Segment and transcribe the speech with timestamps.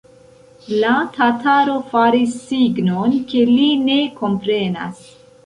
[0.83, 5.07] La tataro faris signon, ke li ne komprenas.